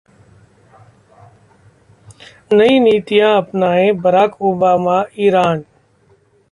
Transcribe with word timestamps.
नई 2.53 2.79
नीतियां 2.79 3.31
अपनाएं 3.41 4.01
बराक 4.01 4.41
ओबामा: 4.51 4.99
ईरान 5.27 5.63